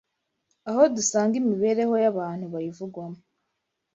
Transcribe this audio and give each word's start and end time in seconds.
aho 0.69 0.81
dusanga 0.95 1.33
imibereho 1.41 1.93
y’abantu 2.03 2.45
bayivugwamo 2.53 3.19